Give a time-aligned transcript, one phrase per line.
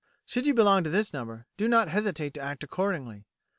[0.25, 3.27] Should you belong to this number, do not hesitate to act accordingly.